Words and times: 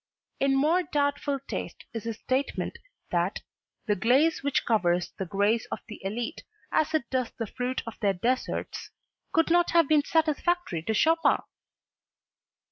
In 0.39 0.55
more 0.55 0.81
doubtful 0.81 1.37
taste 1.47 1.85
is 1.93 2.05
his 2.05 2.17
statement 2.17 2.79
that 3.11 3.41
"the 3.85 3.95
glace 3.95 4.41
which 4.41 4.65
covers 4.65 5.11
the 5.19 5.27
grace 5.27 5.67
of 5.71 5.77
the 5.87 6.03
elite, 6.03 6.41
as 6.71 6.95
it 6.95 7.07
does 7.11 7.29
the 7.37 7.45
fruit 7.45 7.83
of 7.85 7.99
their 7.99 8.13
desserts,...could 8.13 9.51
not 9.51 9.69
have 9.73 9.87
been 9.87 10.03
satisfactory 10.03 10.81
to 10.81 10.95
Chopin"! 10.95 11.37